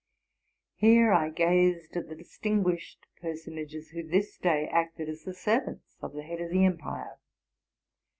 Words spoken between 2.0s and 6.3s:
the distinguished personages who this day acted as the servants of the